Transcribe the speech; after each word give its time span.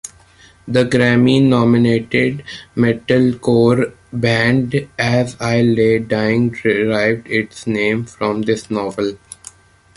The 0.67 0.83
Grammy-nominated 0.85 2.43
metalcore 2.75 3.93
band 4.11 4.87
As 4.97 5.37
I 5.39 5.61
Lay 5.61 5.99
Dying 5.99 6.49
derived 6.49 7.27
its 7.29 7.67
name 7.67 8.05
from 8.05 8.41
this 8.41 8.71
novel. 8.71 9.19